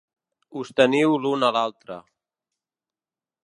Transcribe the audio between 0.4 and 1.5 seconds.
Us teniu l'un